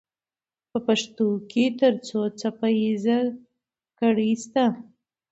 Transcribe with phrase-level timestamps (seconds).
[0.69, 3.19] په پښتو کې تر څو څپه ایزه
[3.99, 4.65] ګړې سته؟